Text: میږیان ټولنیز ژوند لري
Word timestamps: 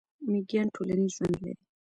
میږیان 0.31 0.67
ټولنیز 0.75 1.11
ژوند 1.15 1.35
لري 1.41 1.53